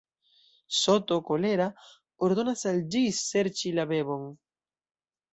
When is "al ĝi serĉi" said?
2.71-3.75